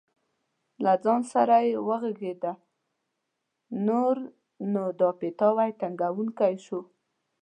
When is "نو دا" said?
4.73-5.09